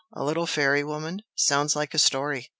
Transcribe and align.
'A 0.15 0.23
little 0.23 0.47
fairy 0.47 0.83
woman'? 0.83 1.21
Sounds 1.35 1.75
like 1.75 1.93
a 1.93 1.99
story!" 1.99 2.49